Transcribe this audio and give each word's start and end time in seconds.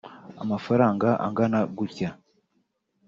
amafaranga 0.43 1.07
angana 1.25 1.59
gutya 1.77 2.09